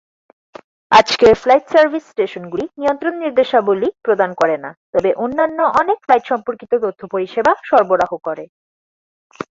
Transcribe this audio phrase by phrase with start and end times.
[0.91, 7.01] আজকের flight service স্টেশনগুলি নিয়ন্ত্রণ নির্দেশাবলী প্রদান করে না, তবে অন্যান্য অনেক ফ্লাইট সম্পর্কিত তথ্য
[7.13, 8.43] পরিষেবা সরবরাহ করে।